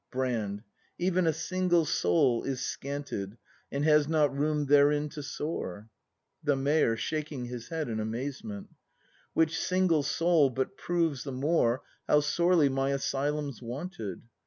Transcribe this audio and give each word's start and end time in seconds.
Brand. 0.11 0.63
Even 0.97 1.27
a 1.27 1.31
single 1.31 1.85
soul 1.85 2.41
is 2.43 2.59
scanted. 2.59 3.37
And 3.71 3.85
has 3.85 4.07
not 4.07 4.35
room 4.35 4.65
therein 4.65 5.09
to 5.09 5.21
soar. 5.21 5.89
The 6.43 6.55
Mayor. 6.55 6.97
[Shaking 6.97 7.45
his 7.45 7.67
head 7.67 7.87
in 7.87 7.99
amazement.] 7.99 8.71
(Which 9.33 9.59
single 9.59 10.01
soul 10.01 10.49
but 10.49 10.75
proves 10.75 11.23
the 11.23 11.31
more 11.31 11.83
How 12.07 12.21
sorely 12.21 12.67
my 12.67 12.89
Asylum's 12.93 13.61
wanted.) 13.61 14.23